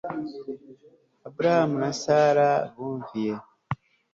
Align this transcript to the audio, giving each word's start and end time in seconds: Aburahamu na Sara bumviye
Aburahamu 1.27 1.75
na 1.81 1.91
Sara 2.01 2.49
bumviye 2.75 3.35